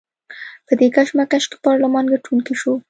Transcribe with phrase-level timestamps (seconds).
[0.67, 2.73] په دې کشمکش کې پارلمان ګټونکی شو.